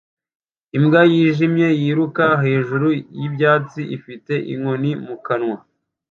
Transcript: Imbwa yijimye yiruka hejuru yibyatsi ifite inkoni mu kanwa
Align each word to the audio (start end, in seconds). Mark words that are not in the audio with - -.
Imbwa 0.77 1.01
yijimye 1.13 1.67
yiruka 1.81 2.25
hejuru 2.43 2.87
yibyatsi 3.19 3.81
ifite 3.97 4.33
inkoni 4.53 4.91
mu 5.05 5.15
kanwa 5.25 5.57